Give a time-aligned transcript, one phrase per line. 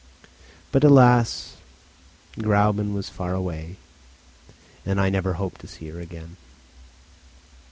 [0.71, 1.57] But, alas!
[2.35, 3.75] Gräuben was far away;
[4.83, 6.37] and I never hoped to see her again.